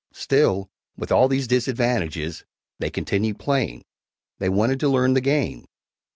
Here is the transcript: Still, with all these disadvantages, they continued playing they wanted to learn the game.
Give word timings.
Still, 0.13 0.71
with 0.97 1.11
all 1.11 1.27
these 1.27 1.45
disadvantages, 1.45 2.43
they 2.79 2.89
continued 2.89 3.37
playing 3.37 3.85
they 4.39 4.49
wanted 4.49 4.79
to 4.79 4.89
learn 4.89 5.13
the 5.13 5.21
game. 5.21 5.67